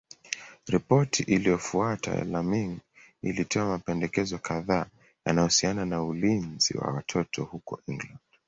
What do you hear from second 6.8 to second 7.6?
watoto